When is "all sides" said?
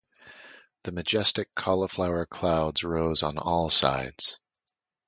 3.37-4.39